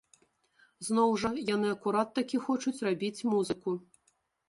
Зноў 0.87 1.13
жа, 1.25 1.31
яны 1.55 1.71
акурат 1.75 2.09
такі 2.19 2.43
хочуць 2.49 2.77
рабіць 2.91 3.25
музыку. 3.33 3.81